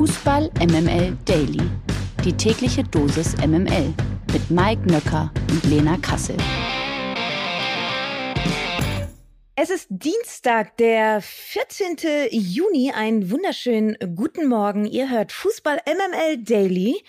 [0.00, 1.60] Fußball MML Daily.
[2.24, 3.92] Die tägliche Dosis MML
[4.32, 6.38] mit Mike Nöcker und Lena Kassel.
[9.56, 11.98] Es ist Dienstag, der 14.
[12.30, 12.92] Juni.
[12.96, 14.86] Einen wunderschönen guten Morgen.
[14.86, 17.02] Ihr hört Fußball MML Daily.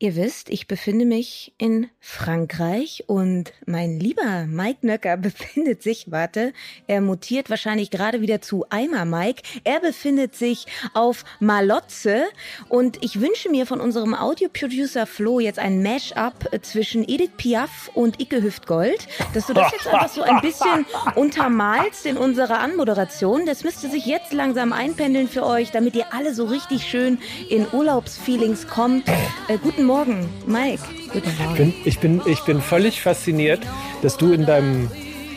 [0.00, 6.52] Ihr wisst, ich befinde mich in Frankreich und mein lieber Mike Nöcker befindet sich, warte,
[6.86, 9.42] er mutiert wahrscheinlich gerade wieder zu Eimer Mike.
[9.64, 12.26] Er befindet sich auf Malotze
[12.68, 18.20] und ich wünsche mir von unserem Audioproducer Flo jetzt ein Mash-up zwischen Edith Piaf und
[18.20, 20.86] Icke Hüftgold, dass du das jetzt einfach so ein bisschen
[21.16, 23.46] untermalst in unserer Anmoderation.
[23.46, 27.66] Das müsste sich jetzt langsam einpendeln für euch, damit ihr alle so richtig schön in
[27.72, 29.08] Urlaubsfeelings kommt.
[29.48, 30.82] Äh, guten Morgen, Mike.
[31.14, 31.72] Guten Morgen.
[31.86, 33.60] Ich bin, ich, bin, ich bin völlig fasziniert,
[34.02, 34.90] dass du in deinem,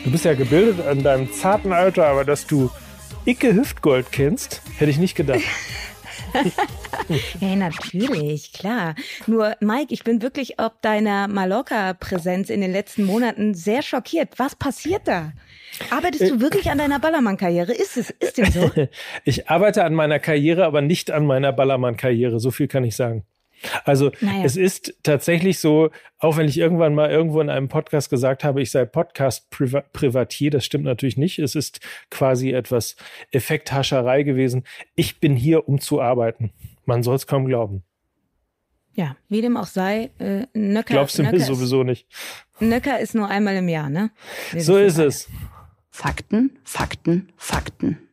[0.04, 2.70] du bist ja gebildet in deinem zarten Alter, aber dass du
[3.24, 5.40] Icke Hüftgold kennst, hätte ich nicht gedacht.
[7.40, 8.94] ja, natürlich, klar.
[9.26, 14.38] Nur, Mike, ich bin wirklich ob deiner Mallorca-Präsenz in den letzten Monaten sehr schockiert.
[14.38, 15.32] Was passiert da?
[15.88, 17.72] Arbeitest du äh, wirklich an deiner Ballermann-Karriere?
[17.72, 18.70] Ist es, ist dem so?
[19.24, 22.38] ich arbeite an meiner Karriere, aber nicht an meiner Ballermann-Karriere.
[22.38, 23.24] So viel kann ich sagen.
[23.84, 24.44] Also naja.
[24.44, 28.62] es ist tatsächlich so, auch wenn ich irgendwann mal irgendwo in einem Podcast gesagt habe,
[28.62, 31.38] ich sei Podcast-Privatier, das stimmt natürlich nicht.
[31.38, 32.96] Es ist quasi etwas
[33.30, 34.64] Effekthascherei gewesen.
[34.94, 36.52] Ich bin hier, um zu arbeiten.
[36.84, 37.82] Man soll es kaum glauben.
[38.94, 40.94] Ja, wie dem auch sei, äh, Nöcker.
[40.94, 42.06] Glaubst du Nöcker mir sowieso nicht.
[42.60, 44.10] Nöcker ist nur einmal im Jahr, ne?
[44.50, 45.30] Wir so ist es.
[45.90, 48.08] Fakten, Fakten, Fakten.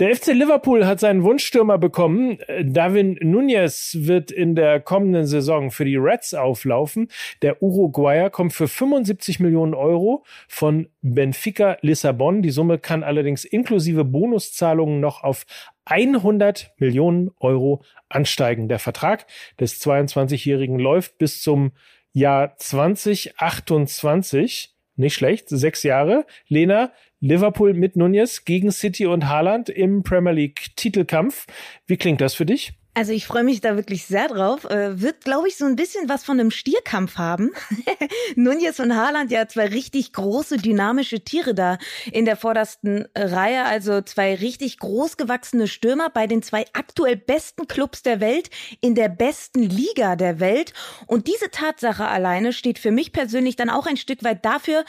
[0.00, 2.38] Der FC Liverpool hat seinen Wunschstürmer bekommen.
[2.62, 7.08] Darwin Nunez wird in der kommenden Saison für die Reds auflaufen.
[7.42, 12.40] Der Uruguayer kommt für 75 Millionen Euro von Benfica Lissabon.
[12.40, 15.44] Die Summe kann allerdings inklusive Bonuszahlungen noch auf
[15.84, 18.68] 100 Millionen Euro ansteigen.
[18.68, 19.26] Der Vertrag
[19.60, 21.72] des 22-Jährigen läuft bis zum
[22.14, 24.74] Jahr 2028.
[24.96, 26.24] Nicht schlecht, sechs Jahre.
[26.48, 26.90] Lena,
[27.20, 31.46] Liverpool mit Nunez gegen City und Haaland im Premier League Titelkampf.
[31.86, 32.72] Wie klingt das für dich?
[32.92, 34.64] Also ich freue mich da wirklich sehr drauf.
[34.64, 37.52] Äh, wird, glaube ich, so ein bisschen was von einem Stierkampf haben.
[38.34, 41.78] Nunez und Haaland ja zwei richtig große, dynamische Tiere da
[42.10, 43.64] in der vordersten Reihe.
[43.64, 48.50] Also zwei richtig großgewachsene Stürmer bei den zwei aktuell besten Clubs der Welt,
[48.80, 50.72] in der besten Liga der Welt.
[51.06, 54.84] Und diese Tatsache alleine steht für mich persönlich dann auch ein Stück weit dafür,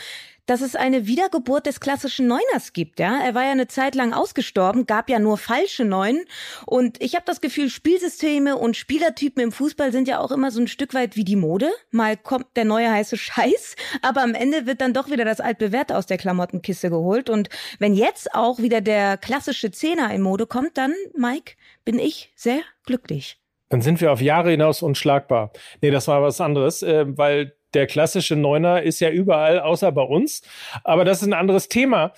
[0.46, 3.00] dass es eine Wiedergeburt des klassischen Neuners gibt.
[3.00, 6.26] Ja, er war ja eine Zeit lang ausgestorben, gab ja nur falsche Neunen.
[6.66, 10.60] Und ich habe das Gefühl, Spielsysteme und Spielertypen im Fußball sind ja auch immer so
[10.62, 11.72] ein Stück weit wie die Mode.
[11.92, 15.98] Mal kommt der neue heiße Scheiß, aber am Ende wird dann doch wieder das altbewährte
[15.98, 17.30] aus der Klamottenkiste geholt.
[17.30, 17.50] Und
[17.80, 21.54] wenn jetzt auch wieder der klassische Zehner in Mode kommt, dann, Mike,
[21.86, 23.38] bin ich sehr glücklich.
[23.70, 25.54] Dann sind wir auf Jahre hinaus unschlagbar.
[25.82, 30.04] Nee, das war was anderes, äh, weil der klassische Neuner ist ja überall, außer bei
[30.04, 30.42] uns.
[30.84, 32.14] Aber das ist ein anderes Thema.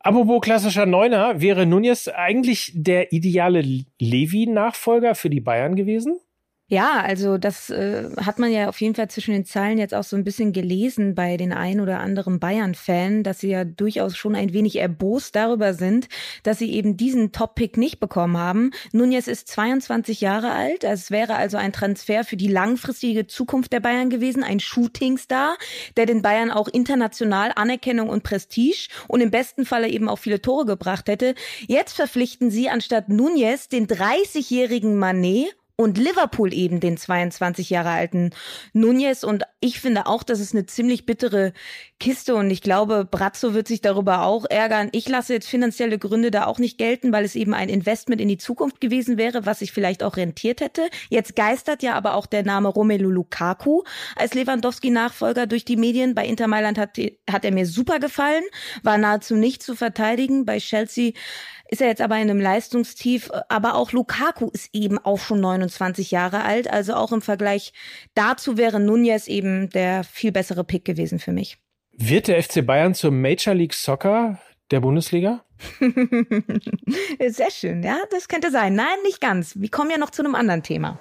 [0.00, 3.62] Apropos klassischer Neuner, wäre Nunez eigentlich der ideale
[4.00, 6.18] Levi-Nachfolger für die Bayern gewesen?
[6.72, 10.04] Ja, also das äh, hat man ja auf jeden Fall zwischen den Zeilen jetzt auch
[10.04, 14.34] so ein bisschen gelesen bei den ein oder anderen Bayern-Fan, dass sie ja durchaus schon
[14.34, 16.08] ein wenig erbost darüber sind,
[16.44, 18.70] dass sie eben diesen Top-Pick nicht bekommen haben.
[18.90, 23.80] Nunez ist 22 Jahre alt, es wäre also ein Transfer für die langfristige Zukunft der
[23.80, 25.58] Bayern gewesen, ein Shootingstar,
[25.98, 30.40] der den Bayern auch international Anerkennung und Prestige und im besten Falle eben auch viele
[30.40, 31.34] Tore gebracht hätte.
[31.66, 38.30] Jetzt verpflichten sie anstatt Nunez den 30-jährigen Manet und Liverpool eben den 22 Jahre alten
[38.72, 39.24] Nunez.
[39.24, 41.52] Und ich finde auch, das ist eine ziemlich bittere
[42.00, 44.88] Kiste und ich glaube, Brazzo wird sich darüber auch ärgern.
[44.92, 48.28] Ich lasse jetzt finanzielle Gründe da auch nicht gelten, weil es eben ein Investment in
[48.28, 50.88] die Zukunft gewesen wäre, was sich vielleicht auch rentiert hätte.
[51.10, 53.82] Jetzt geistert ja aber auch der Name Romelu Lukaku
[54.16, 56.14] als Lewandowski-Nachfolger durch die Medien.
[56.14, 56.98] Bei Inter Mailand hat,
[57.30, 58.42] hat er mir super gefallen,
[58.82, 60.44] war nahezu nicht zu verteidigen.
[60.44, 61.12] Bei Chelsea
[61.72, 63.30] ist er jetzt aber in einem Leistungstief.
[63.48, 66.70] Aber auch Lukaku ist eben auch schon 29 Jahre alt.
[66.70, 67.72] Also auch im Vergleich
[68.14, 71.56] dazu wäre Nunez eben der viel bessere Pick gewesen für mich.
[71.92, 74.38] Wird der FC Bayern zur Major League Soccer
[74.70, 75.44] der Bundesliga?
[77.26, 78.74] Sehr schön, ja, das könnte sein.
[78.74, 79.58] Nein, nicht ganz.
[79.58, 80.98] Wir kommen ja noch zu einem anderen Thema.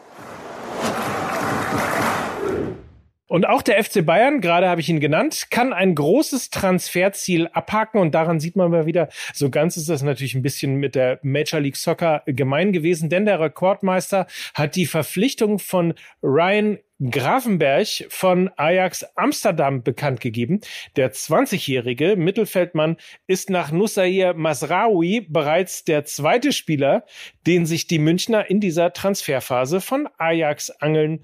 [3.31, 8.01] Und auch der FC Bayern, gerade habe ich ihn genannt, kann ein großes Transferziel abhaken
[8.01, 11.17] und daran sieht man mal wieder, so ganz ist das natürlich ein bisschen mit der
[11.23, 16.79] Major League Soccer gemein gewesen, denn der Rekordmeister hat die Verpflichtung von Ryan
[17.09, 20.59] Grafenberg von Ajax Amsterdam bekannt gegeben.
[20.97, 27.05] Der 20-jährige Mittelfeldmann ist nach Nussair Masraoui bereits der zweite Spieler,
[27.47, 31.23] den sich die Münchner in dieser Transferphase von Ajax angeln.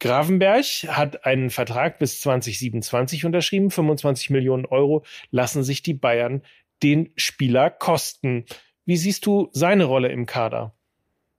[0.00, 3.70] Grafenberg hat einen Vertrag bis 2027 unterschrieben.
[3.70, 6.42] 25 Millionen Euro lassen sich die Bayern
[6.82, 8.44] den Spieler kosten.
[8.84, 10.77] Wie siehst du seine Rolle im Kader?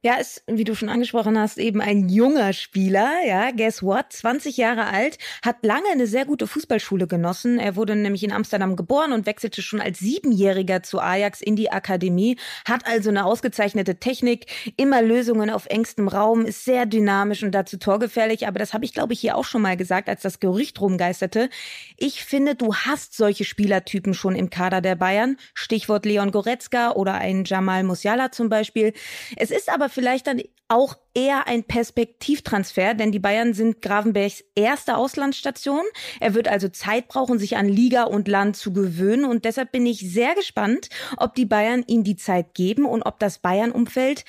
[0.02, 4.56] Ja, ist, wie du schon angesprochen hast, eben ein junger Spieler, ja, guess what, 20
[4.56, 7.60] Jahre alt, hat lange eine sehr gute Fußballschule genossen.
[7.60, 11.70] Er wurde nämlich in Amsterdam geboren und wechselte schon als Siebenjähriger zu Ajax in die
[11.70, 14.46] Akademie, hat also eine ausgezeichnete Technik,
[14.78, 18.94] immer Lösungen auf engstem Raum, ist sehr dynamisch und dazu torgefährlich, aber das habe ich,
[18.94, 21.50] glaube ich, hier auch schon mal gesagt, als das Gerücht rumgeisterte.
[21.98, 27.16] Ich finde, du hast solche Spielertypen schon im Kader der Bayern, Stichwort Leon Goretzka oder
[27.16, 28.94] ein Jamal Musiala zum Beispiel.
[29.36, 34.98] Es ist aber vielleicht dann auch eher ein Perspektivtransfer, denn die Bayern sind Gravenbergs erste
[34.98, 35.84] Auslandsstation.
[36.20, 39.86] Er wird also Zeit brauchen, sich an Liga und Land zu gewöhnen und deshalb bin
[39.86, 44.24] ich sehr gespannt, ob die Bayern ihm die Zeit geben und ob das Bayern-Umfeld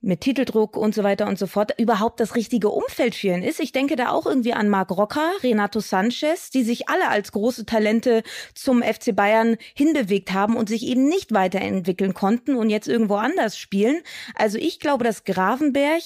[0.00, 3.58] mit Titeldruck und so weiter und so fort überhaupt das richtige Umfeld für ihn ist.
[3.58, 7.66] Ich denke da auch irgendwie an Marc Rocker, Renato Sanchez, die sich alle als große
[7.66, 8.22] Talente
[8.54, 13.58] zum FC Bayern hinbewegt haben und sich eben nicht weiterentwickeln konnten und jetzt irgendwo anders
[13.58, 14.00] spielen.
[14.36, 16.02] Also ich glaube, dass Gravenberg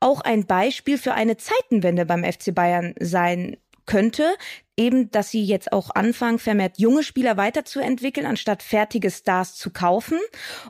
[0.00, 3.56] auch ein Beispiel für eine Zeitenwende beim FC Bayern sein
[3.86, 4.36] könnte,
[4.76, 10.18] eben, dass sie jetzt auch anfangen, vermehrt junge Spieler weiterzuentwickeln, anstatt fertige Stars zu kaufen.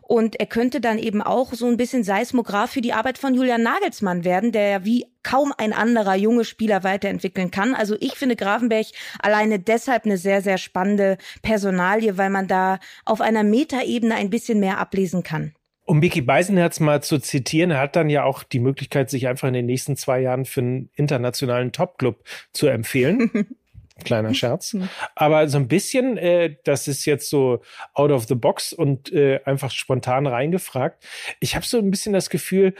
[0.03, 3.63] Und er könnte dann eben auch so ein bisschen Seismograph für die Arbeit von Julian
[3.63, 7.75] Nagelsmann werden, der ja wie kaum ein anderer junge Spieler weiterentwickeln kann.
[7.75, 8.87] Also ich finde Grafenberg
[9.19, 14.61] alleine deshalb eine sehr, sehr spannende Personalie, weil man da auf einer Metaebene ein bisschen
[14.61, 15.53] mehr ablesen kann.
[15.87, 19.49] Um Mickey Beisenherz mal zu zitieren, er hat dann ja auch die Möglichkeit, sich einfach
[19.49, 22.23] in den nächsten zwei Jahren für einen internationalen Topclub
[22.53, 23.31] zu empfehlen.
[24.05, 24.73] Kleiner Scherz.
[24.73, 24.89] Hm.
[25.15, 27.63] Aber so ein bisschen, äh, das ist jetzt so
[27.95, 31.03] out of the box und äh, einfach spontan reingefragt.
[31.41, 32.75] Ich habe so ein bisschen das Gefühl,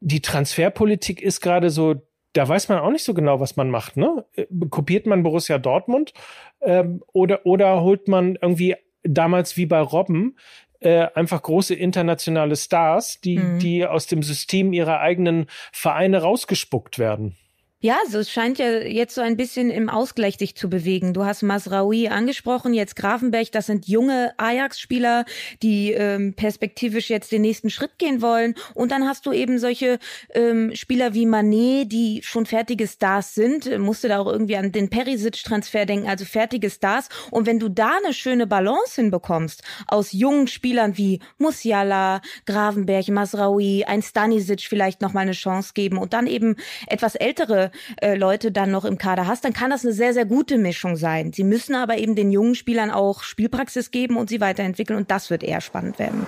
[0.00, 2.02] die Transferpolitik ist gerade so,
[2.34, 3.96] da weiß man auch nicht so genau, was man macht.
[3.96, 4.24] Ne?
[4.34, 6.12] Äh, kopiert man Borussia Dortmund
[6.60, 10.36] ähm, oder, oder holt man irgendwie damals wie bei Robben
[10.82, 13.58] äh, einfach große internationale Stars, die, mhm.
[13.58, 17.36] die aus dem System ihrer eigenen Vereine rausgespuckt werden.
[17.84, 21.14] Ja, so es scheint ja jetzt so ein bisschen im Ausgleich sich zu bewegen.
[21.14, 25.24] Du hast Masraoui angesprochen, jetzt Grafenberg, das sind junge Ajax-Spieler,
[25.64, 28.54] die ähm, perspektivisch jetzt den nächsten Schritt gehen wollen.
[28.74, 29.98] Und dann hast du eben solche
[30.32, 33.76] ähm, Spieler wie Manet, die schon fertige Stars sind.
[33.80, 37.08] Musste da auch irgendwie an den Perisic-Transfer denken, also fertige Stars.
[37.32, 43.82] Und wenn du da eine schöne Balance hinbekommst, aus jungen Spielern wie Musiala, Gravenberg, Masraoui,
[43.88, 46.54] ein Stanisic vielleicht nochmal eine Chance geben und dann eben
[46.86, 50.24] etwas ältere äh, Leute dann noch im Kader hast, dann kann das eine sehr, sehr
[50.24, 51.32] gute Mischung sein.
[51.32, 55.30] Sie müssen aber eben den jungen Spielern auch Spielpraxis geben und sie weiterentwickeln und das
[55.30, 56.26] wird eher spannend werden.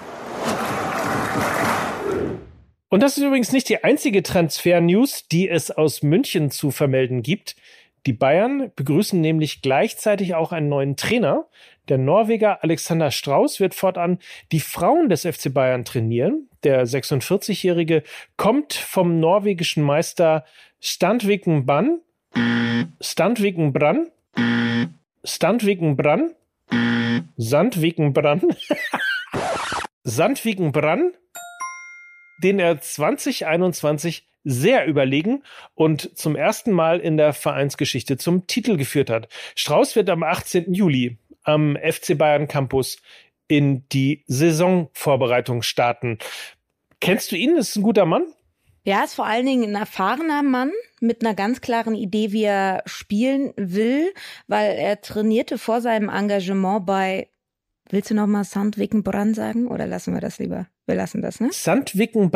[2.88, 7.56] Und das ist übrigens nicht die einzige Transfer-News, die es aus München zu vermelden gibt.
[8.06, 11.48] Die Bayern begrüßen nämlich gleichzeitig auch einen neuen Trainer.
[11.88, 14.18] Der Norweger Alexander Strauß wird fortan
[14.52, 16.48] die Frauen des FC Bayern trainieren.
[16.64, 18.02] Der 46-Jährige
[18.36, 20.44] kommt vom norwegischen Meister
[20.86, 22.02] Standviken Bann,
[23.00, 24.10] Standviken Brann,
[25.24, 26.34] Standviken Brann,
[27.38, 28.42] Sandviken Brann,
[30.04, 31.14] Sandviken Brann,
[32.42, 35.42] den er 2021 sehr überlegen
[35.74, 39.28] und zum ersten Mal in der Vereinsgeschichte zum Titel geführt hat.
[39.54, 40.74] Strauß wird am 18.
[40.74, 42.98] Juli am FC Bayern Campus
[43.48, 46.18] in die Saisonvorbereitung starten.
[47.00, 47.56] Kennst du ihn?
[47.56, 48.26] Ist ein guter Mann?
[48.84, 52.82] Ja, ist vor allen Dingen ein erfahrener Mann mit einer ganz klaren Idee, wie er
[52.84, 54.12] spielen will,
[54.46, 57.28] weil er trainierte vor seinem Engagement bei
[57.90, 60.66] Willst du noch mal Sandviken sagen oder lassen wir das lieber?
[60.86, 61.50] Wir lassen das, ne?
[61.52, 62.30] Sandviken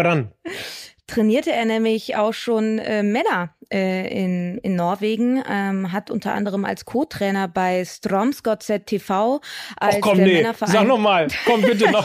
[1.08, 6.64] trainierte er nämlich auch schon äh, Männer äh, in, in Norwegen, ähm, hat unter anderem
[6.64, 9.40] als Co-Trainer bei Stromsgodset TV
[9.76, 10.46] als Och, komm, nee.
[10.66, 12.04] Sag nochmal, komm bitte noch.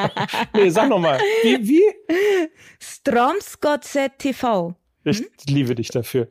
[0.54, 1.18] nee, sag nochmal.
[1.42, 1.68] Wie?
[1.68, 1.82] wie?
[2.78, 4.74] Stromsgodset TV.
[5.04, 5.26] Ich hm?
[5.46, 6.28] liebe dich dafür.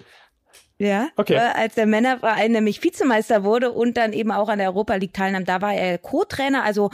[0.80, 1.36] Ja, okay.
[1.36, 5.14] Äh, als der Männerverein nämlich Vizemeister wurde und dann eben auch an der Europa League
[5.14, 6.90] teilnahm, da war er Co-Trainer, also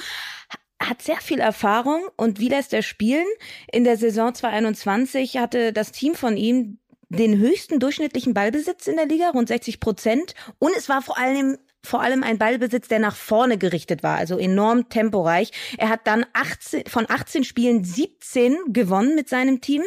[0.79, 3.27] hat sehr viel Erfahrung und wie lässt er spielen?
[3.71, 6.77] In der Saison 2021 hatte das Team von ihm
[7.09, 10.35] den höchsten durchschnittlichen Ballbesitz in der Liga, rund 60 Prozent.
[10.59, 14.37] Und es war vor allem vor allem ein Ballbesitz, der nach vorne gerichtet war, also
[14.37, 15.51] enorm temporeich.
[15.77, 19.83] Er hat dann 18, von 18 Spielen 17 gewonnen mit seinem Team.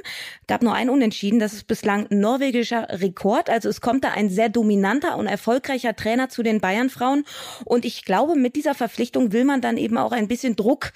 [0.46, 1.38] Gab nur ein Unentschieden.
[1.38, 3.50] Das ist bislang norwegischer Rekord.
[3.50, 7.24] Also es kommt da ein sehr dominanter und erfolgreicher Trainer zu den Bayern-Frauen.
[7.64, 10.92] Und ich glaube, mit dieser Verpflichtung will man dann eben auch ein bisschen Druck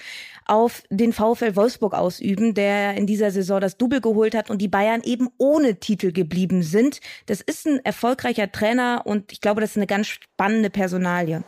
[0.47, 4.69] auf den VfL Wolfsburg ausüben, der in dieser Saison das Double geholt hat und die
[4.69, 7.01] Bayern eben ohne Titel geblieben sind.
[7.27, 11.43] Das ist ein erfolgreicher Trainer und ich glaube, das ist eine ganz spannende Personalie.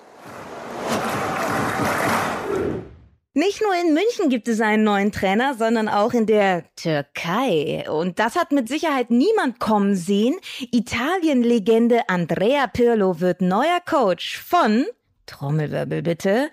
[3.39, 7.89] Nicht nur in München gibt es einen neuen Trainer, sondern auch in der Türkei.
[7.89, 10.35] Und das hat mit Sicherheit niemand kommen sehen.
[10.73, 14.87] Italien-Legende Andrea Pirlo wird neuer Coach von,
[15.27, 16.51] Trommelwirbel bitte,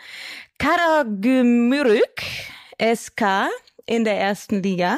[0.58, 2.22] Karagümrük
[2.80, 3.50] SK
[3.86, 4.98] in der ersten Liga.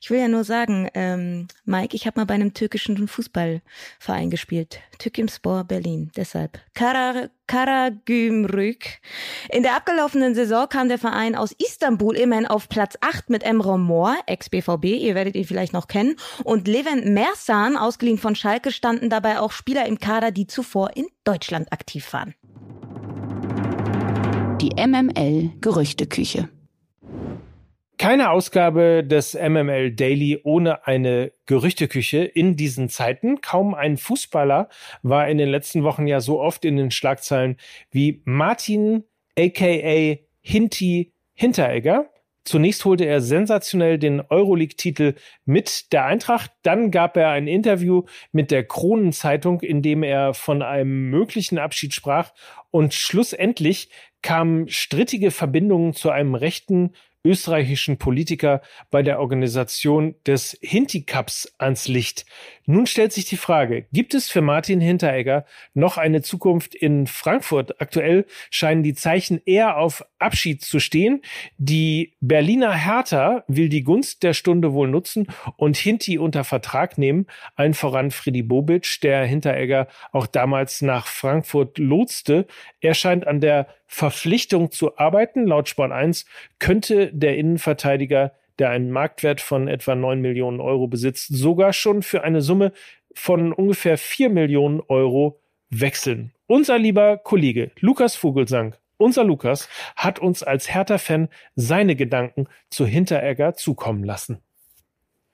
[0.00, 4.80] Ich will ja nur sagen, ähm, Mike, ich habe mal bei einem türkischen Fußballverein gespielt.
[4.98, 6.10] Türkimspor Berlin.
[6.16, 6.58] Deshalb.
[6.74, 9.00] Kara, Karagümrük.
[9.50, 13.78] In der abgelaufenen Saison kam der Verein aus Istanbul immerhin auf Platz 8 mit Emre
[13.78, 19.08] Mor, ex-BVB, ihr werdet ihn vielleicht noch kennen, und Levent Mersan, ausgeliehen von Schalke, standen
[19.08, 22.34] dabei auch Spieler im Kader, die zuvor in Deutschland aktiv waren.
[24.60, 26.48] Die MML Gerüchteküche.
[27.96, 33.40] Keine Ausgabe des MML Daily ohne eine Gerüchteküche in diesen Zeiten.
[33.40, 34.68] Kaum ein Fußballer
[35.02, 37.56] war in den letzten Wochen ja so oft in den Schlagzeilen
[37.92, 39.04] wie Martin
[39.38, 42.10] aka Hinti Hinteregger.
[42.48, 46.50] Zunächst holte er sensationell den Euroleague-Titel mit der Eintracht.
[46.62, 51.92] Dann gab er ein Interview mit der Kronenzeitung, in dem er von einem möglichen Abschied
[51.92, 52.32] sprach.
[52.70, 53.90] Und schlussendlich
[54.22, 56.92] kamen strittige Verbindungen zu einem rechten
[57.24, 62.24] österreichischen Politiker bei der Organisation des Hinti Cups ans Licht.
[62.70, 67.80] Nun stellt sich die Frage, gibt es für Martin Hinteregger noch eine Zukunft in Frankfurt?
[67.80, 71.22] Aktuell scheinen die Zeichen eher auf Abschied zu stehen.
[71.56, 77.26] Die Berliner Hertha will die Gunst der Stunde wohl nutzen und Hinti unter Vertrag nehmen.
[77.56, 82.46] Allen voran Freddy Bobic, der Hinteregger auch damals nach Frankfurt lotste.
[82.82, 85.46] Er scheint an der Verpflichtung zu arbeiten.
[85.46, 86.26] Laut Sport 1
[86.58, 92.22] könnte der Innenverteidiger, der einen Marktwert von etwa 9 Millionen Euro besitzt, sogar schon für
[92.22, 92.72] eine Summe
[93.14, 96.32] von ungefähr 4 Millionen Euro wechseln.
[96.46, 103.54] Unser lieber Kollege Lukas Vogelsang, unser Lukas, hat uns als Hertha-Fan seine Gedanken zu Hinteregger
[103.54, 104.38] zukommen lassen.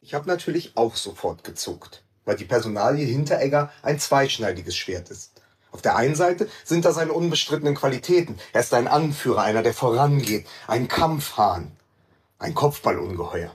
[0.01, 5.41] Ich habe natürlich auch sofort gezuckt, weil die Personalie Hinteregger ein zweischneidiges Schwert ist.
[5.71, 8.39] Auf der einen Seite sind da seine unbestrittenen Qualitäten.
[8.53, 11.73] Er ist ein Anführer, einer, der vorangeht, ein Kampfhahn,
[12.45, 13.51] ein Kopfballungeheuer.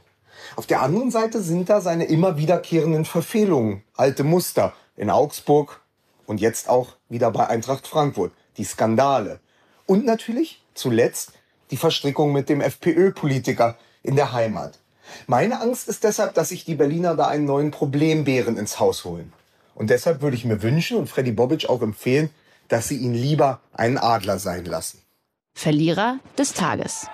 [0.55, 5.81] Auf der anderen Seite sind da seine immer wiederkehrenden Verfehlungen, alte Muster in Augsburg
[6.25, 9.39] und jetzt auch wieder bei Eintracht Frankfurt, die Skandale.
[9.85, 11.33] Und natürlich zuletzt
[11.71, 14.79] die Verstrickung mit dem FPÖ-Politiker in der Heimat.
[15.27, 19.33] Meine Angst ist deshalb, dass sich die Berliner da einen neuen Problembären ins Haus holen.
[19.75, 22.31] Und deshalb würde ich mir wünschen und Freddy Bobic auch empfehlen,
[22.67, 25.01] dass sie ihn lieber einen Adler sein lassen.
[25.53, 27.07] Verlierer des Tages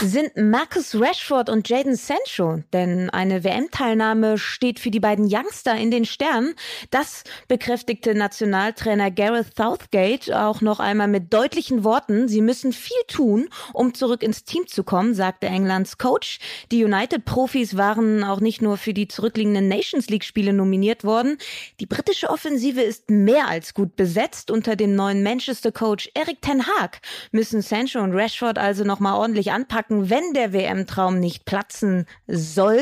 [0.00, 5.90] sind Marcus Rashford und Jaden Sancho, denn eine WM-Teilnahme steht für die beiden Youngster in
[5.90, 6.54] den Sternen.
[6.90, 12.28] Das bekräftigte Nationaltrainer Gareth Southgate auch noch einmal mit deutlichen Worten.
[12.28, 16.38] Sie müssen viel tun, um zurück ins Team zu kommen, sagte Englands Coach.
[16.70, 21.38] Die United-Profis waren auch nicht nur für die zurückliegenden Nations League-Spiele nominiert worden.
[21.80, 24.52] Die britische Offensive ist mehr als gut besetzt.
[24.52, 27.00] Unter dem neuen Manchester-Coach Eric Ten Hag
[27.32, 32.80] müssen Sancho und Rashford also nochmal ordentlich anpacken packen, wenn der WM-Traum nicht platzen soll.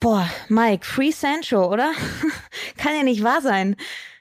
[0.00, 1.92] Boah, Mike, Free Sancho, oder?
[2.76, 3.76] Kann ja nicht wahr sein.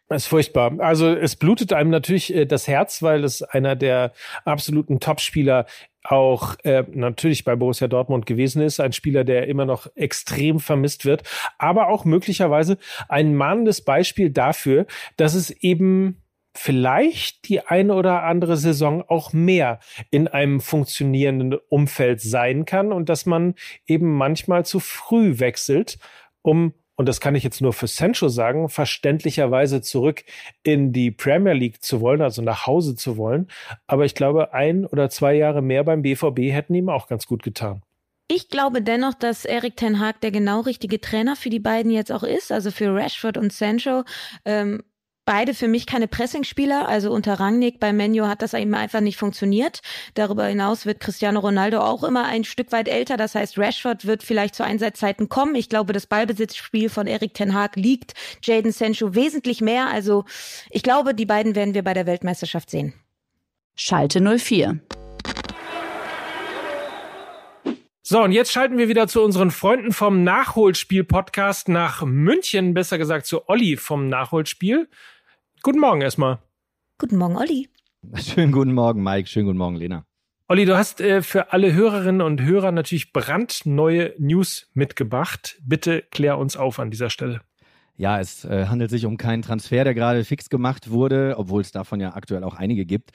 [0.08, 0.80] Das ist furchtbar.
[0.80, 4.14] Also es blutet einem natürlich äh, das Herz, weil es einer der
[4.46, 5.66] absoluten Topspieler
[6.04, 11.06] auch äh, natürlich bei Borussia Dortmund gewesen ist, ein Spieler, der immer noch extrem vermisst
[11.06, 11.24] wird,
[11.58, 12.78] aber auch möglicherweise
[13.10, 14.86] ein mahnendes Beispiel dafür,
[15.18, 16.22] dass es eben
[16.56, 23.10] vielleicht die eine oder andere Saison auch mehr in einem funktionierenden Umfeld sein kann und
[23.10, 26.00] dass man eben manchmal zu früh wechselt,
[26.42, 30.24] um und das kann ich jetzt nur für Sancho sagen, verständlicherweise zurück
[30.64, 33.50] in die Premier League zu wollen, also nach Hause zu wollen.
[33.86, 37.44] Aber ich glaube, ein oder zwei Jahre mehr beim BVB hätten ihm auch ganz gut
[37.44, 37.82] getan.
[38.28, 42.12] Ich glaube dennoch, dass Erik Ten Haag der genau richtige Trainer für die beiden jetzt
[42.12, 44.04] auch ist, also für Rashford und Sancho.
[44.46, 44.82] Ähm,
[45.26, 46.88] beide für mich keine Pressingspieler.
[46.88, 49.82] Also unter Rangnick bei Menu hat das eben einfach nicht funktioniert.
[50.14, 53.18] Darüber hinaus wird Cristiano Ronaldo auch immer ein Stück weit älter.
[53.18, 55.56] Das heißt, Rashford wird vielleicht zu Einsatzzeiten kommen.
[55.56, 58.14] Ich glaube, das Ballbesitzspiel von Erik Ten Haag liegt
[58.44, 59.88] Jaden Sancho wesentlich mehr.
[59.88, 60.26] Also
[60.70, 62.94] ich glaube, die beiden werden wir bei der Weltmeisterschaft sehen.
[63.76, 64.80] Schalte 04.
[68.08, 73.26] So, und jetzt schalten wir wieder zu unseren Freunden vom Nachholspiel-Podcast nach München, besser gesagt
[73.26, 74.88] zu Olli vom Nachholspiel.
[75.66, 76.38] Guten Morgen erstmal.
[77.00, 77.70] Guten Morgen, Olli.
[78.18, 79.28] Schönen guten Morgen, Mike.
[79.28, 80.06] Schönen guten Morgen, Lena.
[80.48, 85.60] Olli, du hast äh, für alle Hörerinnen und Hörer natürlich brandneue News mitgebracht.
[85.66, 87.42] Bitte klär uns auf an dieser Stelle.
[87.96, 91.72] Ja, es äh, handelt sich um keinen Transfer, der gerade fix gemacht wurde, obwohl es
[91.72, 93.10] davon ja aktuell auch einige gibt.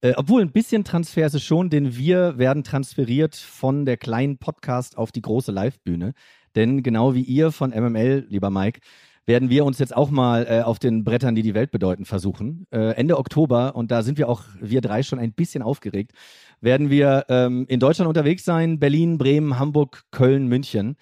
[0.00, 4.38] Äh, obwohl ein bisschen Transfer ist es schon, denn wir werden transferiert von der kleinen
[4.38, 6.14] Podcast auf die große Live-Bühne.
[6.56, 8.80] Denn genau wie ihr von MML, lieber Mike,
[9.26, 12.66] werden wir uns jetzt auch mal äh, auf den Brettern, die die Welt bedeuten, versuchen.
[12.70, 16.12] Äh, Ende Oktober, und da sind wir auch, wir drei, schon ein bisschen aufgeregt,
[16.60, 18.78] werden wir ähm, in Deutschland unterwegs sein.
[18.78, 20.96] Berlin, Bremen, Hamburg, Köln, München.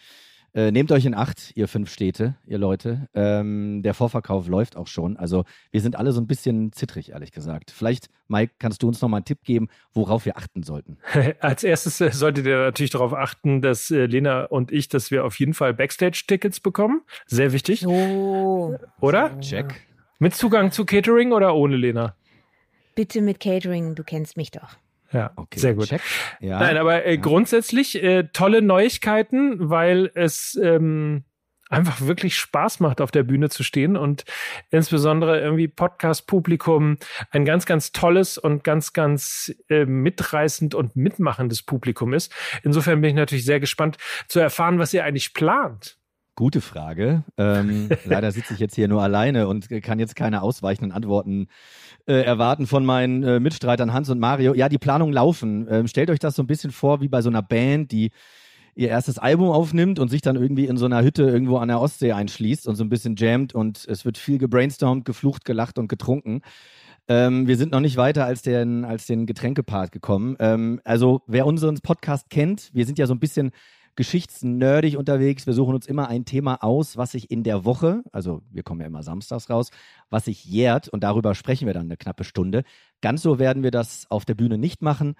[0.55, 3.09] Äh, nehmt euch in Acht, ihr fünf Städte, ihr Leute.
[3.15, 5.17] Ähm, der Vorverkauf läuft auch schon.
[5.17, 7.71] Also wir sind alle so ein bisschen zittrig, ehrlich gesagt.
[7.71, 10.99] Vielleicht, Mike, kannst du uns noch mal einen Tipp geben, worauf wir achten sollten?
[11.41, 15.25] Als erstes äh, solltet ihr natürlich darauf achten, dass äh, Lena und ich, dass wir
[15.25, 17.03] auf jeden Fall Backstage-Tickets bekommen.
[17.27, 17.81] Sehr wichtig.
[17.81, 18.77] So.
[19.01, 19.39] Oder?
[19.41, 19.87] Check.
[20.19, 22.15] Mit Zugang zu Catering oder ohne Lena?
[22.95, 24.77] Bitte mit Catering, du kennst mich doch.
[25.13, 25.89] Ja, Okay, sehr gut.
[25.89, 26.03] Check.
[26.41, 26.61] Ja.
[26.61, 27.21] Nein, aber äh, Ja.
[27.21, 31.25] grundsätzlich äh, tolle Neuigkeiten, weil es ähm,
[31.69, 34.25] einfach wirklich Spaß macht, auf der Bühne zu stehen und
[34.71, 36.97] insbesondere irgendwie Podcast-Publikum
[37.31, 42.33] ein ganz, ganz tolles und ganz, ganz äh, mitreißend und mitmachendes Publikum ist.
[42.65, 45.97] Insofern bin ich natürlich sehr gespannt zu erfahren, was ihr eigentlich plant.
[46.41, 47.23] Gute Frage.
[47.37, 51.49] Ähm, leider sitze ich jetzt hier nur alleine und kann jetzt keine ausweichenden Antworten
[52.07, 54.55] äh, erwarten von meinen äh, Mitstreitern Hans und Mario.
[54.55, 55.67] Ja, die Planungen laufen.
[55.71, 58.11] Ähm, stellt euch das so ein bisschen vor wie bei so einer Band, die
[58.75, 61.79] ihr erstes Album aufnimmt und sich dann irgendwie in so einer Hütte irgendwo an der
[61.79, 65.89] Ostsee einschließt und so ein bisschen jammt und es wird viel gebrainstormt, geflucht, gelacht und
[65.89, 66.41] getrunken.
[67.07, 70.37] Ähm, wir sind noch nicht weiter als den, als den Getränkepart gekommen.
[70.39, 73.51] Ähm, also wer unseren Podcast kennt, wir sind ja so ein bisschen
[73.97, 75.47] geschichtsnerdig unterwegs.
[75.47, 78.81] Wir suchen uns immer ein Thema aus, was sich in der Woche, also wir kommen
[78.81, 79.71] ja immer samstags raus,
[80.09, 82.63] was sich jährt und darüber sprechen wir dann eine knappe Stunde.
[83.01, 85.15] Ganz so werden wir das auf der Bühne nicht machen.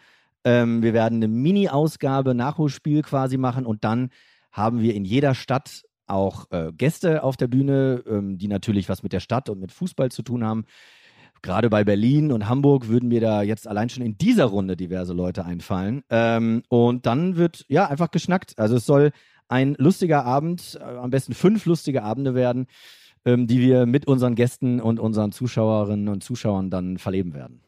[0.45, 4.11] Ähm, wir werden eine Mini-Ausgabe, Nachholspiel quasi machen und dann
[4.53, 9.03] haben wir in jeder Stadt auch äh, Gäste auf der Bühne, ähm, die natürlich was
[9.03, 10.65] mit der Stadt und mit Fußball zu tun haben.
[11.43, 15.15] Gerade bei Berlin und Hamburg würden mir da jetzt allein schon in dieser Runde diverse
[15.15, 16.03] Leute einfallen.
[16.11, 18.59] Ähm, und dann wird ja einfach geschnackt.
[18.59, 19.13] Also es soll
[19.49, 22.67] ein lustiger Abend, äh, am besten fünf lustige Abende werden,
[23.25, 27.63] ähm, die wir mit unseren Gästen und unseren Zuschauerinnen und Zuschauern dann verleben werden.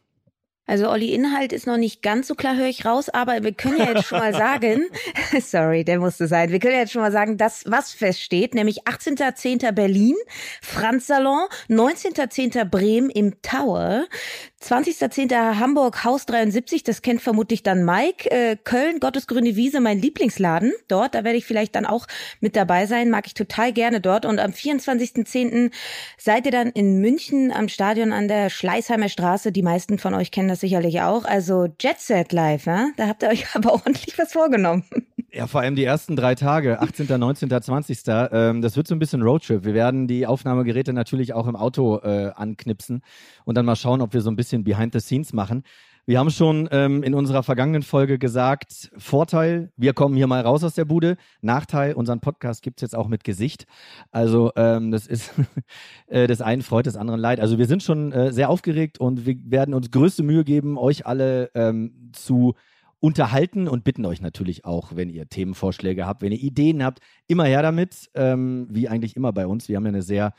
[0.65, 3.79] Also Olli, Inhalt ist noch nicht ganz so klar, höre ich raus, aber wir können
[3.79, 4.87] ja jetzt schon mal sagen,
[5.41, 8.85] sorry, der musste sein, wir können ja jetzt schon mal sagen, das, was feststeht, nämlich
[8.85, 9.73] 18.10.
[9.73, 10.15] Berlin,
[10.63, 12.65] Franz Salon, 19.10.
[12.65, 14.05] Bremen im Tower,
[14.63, 15.59] 20.10.
[15.59, 21.15] Hamburg, Haus 73, das kennt vermutlich dann Mike, äh, Köln, Gottesgrüne Wiese, mein Lieblingsladen dort,
[21.15, 22.07] da werde ich vielleicht dann auch
[22.41, 25.73] mit dabei sein, mag ich total gerne dort und am 24.10.
[26.17, 30.31] seid ihr dann in München am Stadion an der Schleißheimer Straße, die meisten von euch
[30.31, 32.91] kennen das sicherlich auch, also Jet Set Live, ja?
[32.97, 34.85] da habt ihr euch aber ordentlich was vorgenommen.
[35.35, 38.03] Ja, vor allem die ersten drei Tage, 18., 19., 20.
[38.07, 39.65] Ähm, das wird so ein bisschen Roadtrip.
[39.65, 43.03] Wir werden die Aufnahmegeräte natürlich auch im Auto äh, anknipsen
[43.47, 45.63] und dann mal schauen, ob wir so ein bisschen Behind the Scenes machen.
[46.05, 50.65] Wir haben schon ähm, in unserer vergangenen Folge gesagt, Vorteil, wir kommen hier mal raus
[50.65, 51.17] aus der Bude.
[51.43, 53.67] Nachteil, unseren Podcast gibt's jetzt auch mit Gesicht.
[54.11, 55.33] Also ähm, das ist
[56.09, 57.39] äh, des einen freut, des anderen leid.
[57.39, 61.07] Also wir sind schon äh, sehr aufgeregt und wir werden uns größte Mühe geben, euch
[61.07, 62.55] alle ähm, zu
[62.99, 67.45] unterhalten und bitten euch natürlich auch, wenn ihr Themenvorschläge habt, wenn ihr Ideen habt, immer
[67.45, 69.69] her damit, ähm, wie eigentlich immer bei uns.
[69.69, 70.35] Wir haben ja eine sehr,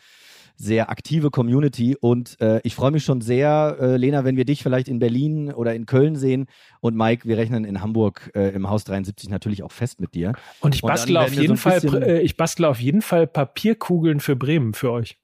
[0.55, 4.63] sehr aktive Community und äh, ich freue mich schon sehr, äh, Lena, wenn wir dich
[4.63, 6.45] vielleicht in Berlin oder in Köln sehen
[6.79, 10.33] und Mike, wir rechnen in Hamburg äh, im Haus 73 natürlich auch fest mit dir.
[10.59, 14.19] Und ich Und bastle auf jeden so Fall, äh, ich bastle auf jeden Fall Papierkugeln
[14.19, 15.17] für Bremen für euch.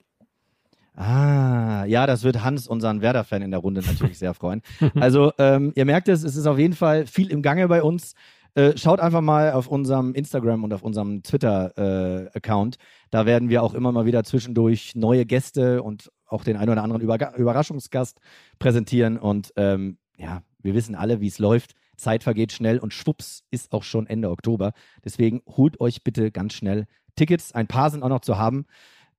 [1.00, 4.62] Ah, ja, das wird Hans, unseren Werder-Fan in der Runde natürlich sehr freuen.
[4.96, 8.16] Also, ähm, ihr merkt es, es ist auf jeden Fall viel im Gange bei uns.
[8.56, 12.78] Äh, schaut einfach mal auf unserem Instagram und auf unserem Twitter-Account.
[13.12, 16.84] da werden wir auch immer mal wieder zwischendurch neue Gäste und auch den einen oder
[16.84, 18.20] anderen Überga Überraschungsgast
[18.60, 19.18] präsentieren.
[19.18, 21.74] Und ähm, ja, wir wissen alle, wie es läuft.
[21.98, 24.72] Zeit vergeht schnell und schwupps ist auch schon Ende Oktober.
[25.04, 26.86] Deswegen holt euch bitte ganz schnell
[27.16, 27.54] Tickets.
[27.54, 28.66] Ein paar sind auch noch zu haben.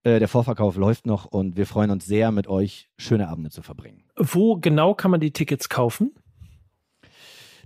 [0.03, 3.63] Äh, der Vorverkauf läuft noch und wir freuen uns sehr, mit euch schöne Abende zu
[3.63, 4.05] verbringen.
[4.17, 6.15] Wo genau kann man die Tickets kaufen?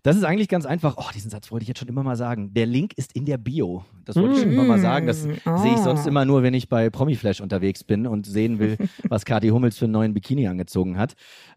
[0.04, 0.96] Das ist eigentlich ganz einfach.
[0.98, 2.52] Oh, diesen Satz wollte ich jetzt schon immer mal sagen.
[2.52, 3.86] Der Link ist in der Bio.
[4.04, 5.06] Das wollte ich schon immer mal sagen.
[5.06, 5.56] Das Oh.
[5.56, 8.76] sehe ich sonst immer nur, wenn ich bei Promiflash unterwegs bin und sehen will,
[9.08, 11.14] was Kathi Hummels für einen neuen Bikini angezogen hat.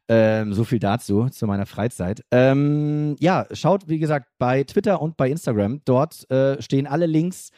[0.08, 2.24] Ähm, so viel dazu, zu meiner Freizeit.
[2.32, 5.82] Ähm, ja, schaut, wie gesagt, bei Twitter und bei Instagram.
[5.84, 7.52] Dort äh, stehen alle Links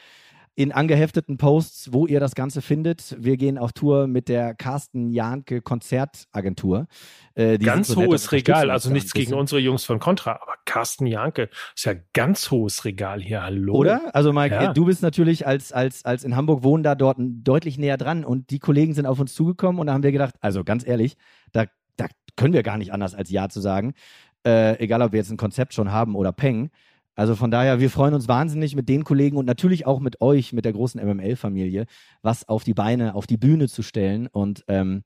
[0.60, 3.15] in angehefteten Posts, wo ihr das Ganze findet.
[3.17, 6.88] Wir gehen auf Tour mit der Carsten Jahnke Konzertagentur.
[7.34, 11.48] Äh, ganz so hohes Regal, also nichts gegen unsere Jungs von Contra, aber Carsten Janke
[11.74, 13.74] ist ja ganz hohes Regal hier, hallo.
[13.74, 14.13] Oder?
[14.13, 14.74] Also Mike, Ja.
[14.74, 18.50] du bist natürlich als, als, als in Hamburg wohnen da dort deutlich näher dran und
[18.50, 21.15] die Kollegen sind auf uns zugekommen und da haben wir gedacht, also ganz ehrlich,
[21.54, 23.93] da, da können wir gar nicht anders als Ja zu sagen.
[24.45, 26.69] Äh, egal, ob wir jetzt ein Konzept schon haben oder Peng.
[27.19, 30.53] Also von daher, wir freuen uns wahnsinnig mit den Kollegen und natürlich auch mit euch,
[30.53, 31.86] mit der großen MML-Familie,
[32.21, 34.27] was auf die Beine, auf die Bühne zu stellen.
[34.27, 35.03] Und ähm,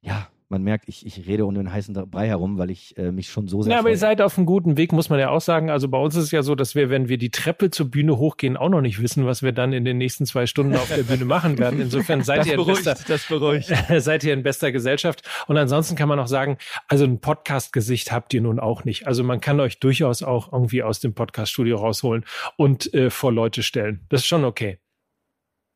[0.00, 3.30] ja, man merkt, ich, ich rede um den heißen Brei herum, weil ich äh, mich
[3.30, 5.40] schon so sehr Ja, aber ihr seid auf einem guten Weg, muss man ja auch
[5.40, 5.70] sagen.
[5.70, 8.18] Also bei uns ist es ja so, dass wir, wenn wir die Treppe zur Bühne
[8.18, 11.04] hochgehen, auch noch nicht wissen, was wir dann in den nächsten zwei Stunden auf der
[11.04, 11.80] Bühne machen werden.
[11.80, 13.72] Insofern seid Das ihr in beruhigt, bester, das beruhigt.
[13.96, 15.26] seid ihr in bester Gesellschaft.
[15.46, 19.06] Und ansonsten kann man auch sagen, also ein Podcast-Gesicht habt ihr nun auch nicht.
[19.06, 22.26] Also man kann euch durchaus auch irgendwie aus dem Podcast-Studio rausholen
[22.58, 24.04] und äh, vor Leute stellen.
[24.10, 24.78] Das ist schon okay.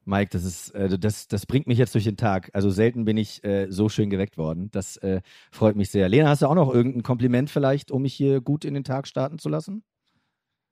[0.07, 2.51] Mike, das ist, äh, das, das bringt mich jetzt durch den Tag.
[2.55, 4.71] Also selten bin ich äh, so schön geweckt worden.
[4.71, 6.09] Das äh, freut mich sehr.
[6.09, 9.09] Lena, hast du auch noch irgendein Kompliment vielleicht, um mich hier gut in den Tag
[9.09, 9.83] starten zu lassen?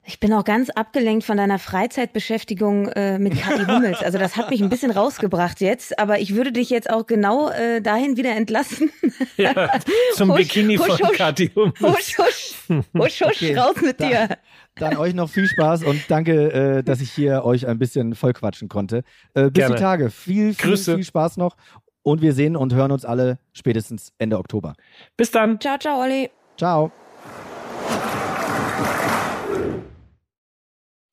[0.06, 4.02] Ich bin auch ganz abgelenkt von deiner Freizeitbeschäftigung äh, mit Kathi Hummels.
[4.02, 7.48] Also das hat mich ein bisschen rausgebracht jetzt, aber ich würde dich jetzt auch genau
[7.48, 8.90] äh, dahin wieder entlassen.
[9.36, 9.70] Ja,
[10.14, 11.16] zum Husch, Bikini husch, von husch.
[11.16, 11.80] Kathi Hummels.
[11.80, 13.56] Husch, husch, husch, husch, Okay.
[13.56, 14.28] raus mit dir.
[14.76, 18.68] Dann euch noch viel Spaß und danke, äh, dass ich hier euch ein bisschen vollquatschen
[18.68, 19.04] konnte.
[19.34, 19.74] Äh, bis Gerne.
[19.76, 20.10] die Tage.
[20.10, 20.96] Viel, viel, Grüße.
[20.96, 21.56] viel Spaß noch.
[22.02, 24.74] Und wir sehen und hören uns alle spätestens Ende Oktober.
[25.16, 25.60] Bis dann.
[25.60, 26.30] Ciao, ciao, Olli.
[26.58, 26.90] Ciao.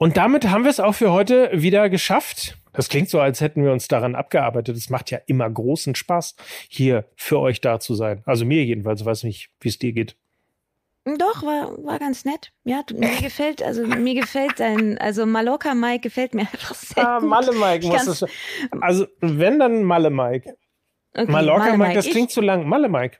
[0.01, 2.57] Und damit haben wir es auch für heute wieder geschafft.
[2.73, 4.75] Das klingt so, als hätten wir uns daran abgearbeitet.
[4.75, 6.35] Es macht ja immer großen Spaß,
[6.69, 8.23] hier für euch da zu sein.
[8.25, 10.15] Also mir jedenfalls, ich weiß nicht, wie es dir geht.
[11.05, 12.51] Doch, war, war ganz nett.
[12.63, 17.19] Ja, mir gefällt, also mir gefällt dein, also Mallorca Mike gefällt mir einfach sehr Ah.
[17.19, 18.25] Malle Mike Ich muss das.
[18.81, 20.57] Also, wenn dann Malle Mike.
[21.13, 22.67] Okay, Mallorca Malle Mike, das Ich- klingt zu lang.
[22.67, 23.17] Malle Mike.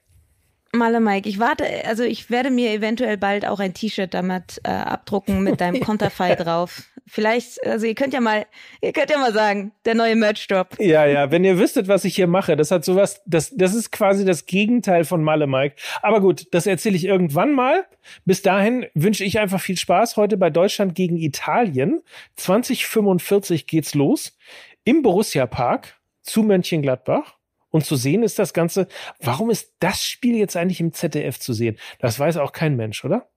[0.73, 4.69] Malle Mike, ich warte, also ich werde mir eventuell bald auch ein T-Shirt damit äh,
[4.69, 6.83] abdrucken mit deinem Konterfei drauf.
[7.05, 8.45] Vielleicht, also ihr könnt ja mal,
[8.79, 10.79] ihr könnt ja mal sagen, der neue Merch-Drop.
[10.79, 13.91] Ja, ja, wenn ihr wüsstet, was ich hier mache, das hat sowas, das, das ist
[13.91, 15.75] quasi das Gegenteil von Malle Mike.
[16.01, 17.85] Aber gut, das erzähle ich irgendwann mal.
[18.23, 22.01] Bis dahin wünsche ich einfach viel Spaß heute bei Deutschland gegen Italien.
[22.37, 24.37] 2045 geht's los
[24.85, 27.40] im Borussia Park zu Mönchengladbach.
[27.71, 28.87] Und zu sehen ist das Ganze,
[29.19, 31.77] warum ist das Spiel jetzt eigentlich im ZDF zu sehen?
[31.99, 33.29] Das weiß auch kein Mensch, oder?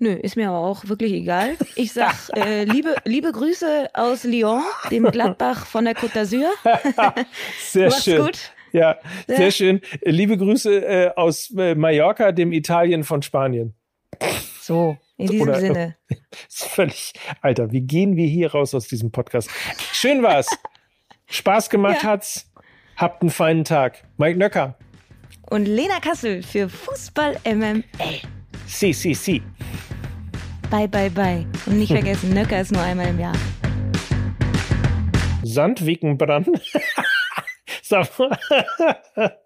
[0.00, 1.56] Nö, ist mir aber auch wirklich egal.
[1.74, 6.46] Ich sag äh, liebe, liebe Grüße aus Lyon, dem Gladbach von der Côte d'Azur.
[7.60, 8.24] Sehr Mach's schön.
[8.24, 8.52] gut.
[8.72, 9.50] Ja, sehr Ja.
[9.50, 9.80] schön.
[10.02, 13.74] Liebe Grüße äh, aus äh, Mallorca, dem Italien von Spanien.
[14.60, 15.96] So, in diesem Oder- Sinne.
[16.48, 19.50] ist völlig, Alter, wie gehen wir hier raus aus diesem Podcast?
[19.92, 20.46] Schön war's.
[21.30, 22.10] Spaß gemacht Ja.
[22.10, 22.47] hat's.
[22.98, 24.02] Habt einen feinen Tag.
[24.16, 24.76] Mike Nöcker.
[25.50, 27.84] Und Lena Kassel für Fußball MML.
[28.66, 29.40] Si, si, si.
[30.68, 31.46] Bye, bye, bye.
[31.66, 33.36] Und nicht vergessen, Nöcker ist nur einmal im Jahr.
[38.18, 39.38] Mal.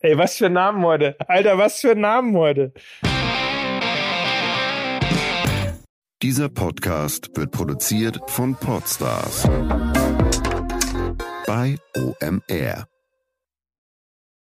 [0.00, 1.16] Ey, was für Namen heute.
[1.28, 2.72] Alter, was für Namen heute.
[6.22, 9.46] Dieser Podcast wird produziert von Podstars
[11.46, 12.93] bei OMR.